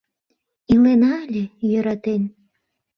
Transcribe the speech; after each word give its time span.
Илена 0.73 1.11
ыле, 1.25 1.43
йӧратен! 1.69 2.21